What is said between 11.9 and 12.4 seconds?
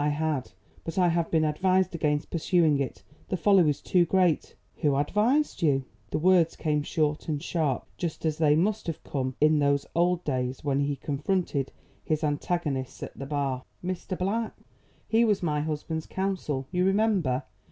his